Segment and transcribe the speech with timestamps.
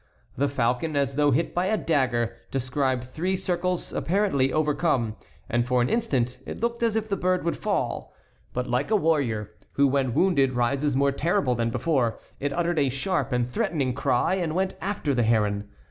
[0.35, 5.15] The falcon, as though hit by a dagger, described three circles, apparently overcome,
[5.47, 8.11] and for an instant it looked as if the bird would fall.
[8.51, 12.89] But like a warrior, who when wounded rises more terrible than before, it uttered a
[12.89, 15.69] sharp and threatening cry, and went after the heron.